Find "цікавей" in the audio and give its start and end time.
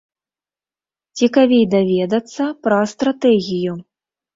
1.21-1.63